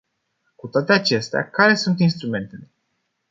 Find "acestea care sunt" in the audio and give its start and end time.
0.93-1.99